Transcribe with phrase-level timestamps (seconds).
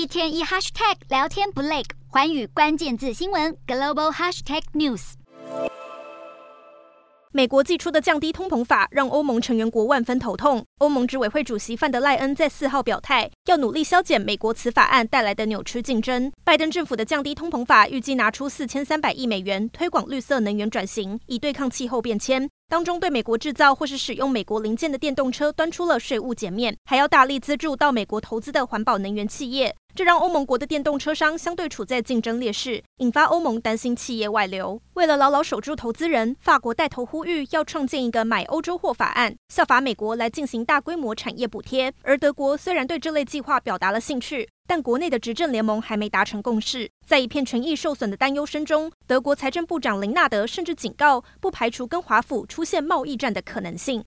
[0.00, 5.12] 一天一 hashtag 聊天不累，寰宇关键字新闻 global hashtag news。
[7.32, 10.64] 美国祭出的降低通膨法让欧盟成员国万分头痛。
[10.78, 16.32] 欧盟执委会主席范德赖恩在四号表态，要努力削减美国此法案带来的扭曲竞争。
[16.44, 22.48] 拜登政府的降低通膨法预计拿出四千三百亿美元，推广绿色能源转型，以对抗气候变迁。
[22.70, 29.76] 当中对美国制造或是使用美国零件的电动车端出了税务减免，还要大力资助到美国投资的环保能源企业。
[29.94, 34.80] 这让欧盟国的电动车商相对处在竞争劣势，引发欧盟担心企业外流。
[34.94, 41.92] 为了牢牢守住投资人，法国带头呼吁要创建一个买欧洲货法案，效法美国来进行大规模产业补贴。
[42.02, 46.90] 而德国虽然对这类计划表达了兴趣，但国内的执政联盟还没达成共识。
[47.06, 53.98] 在一片权益受损的担忧声中，德国财政部长林纳德甚至警告，不排除跟华府出现贸易战的可能性。